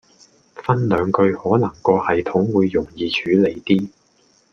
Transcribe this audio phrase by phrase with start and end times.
[0.55, 3.87] 分兩句可能個系統會容易處理啲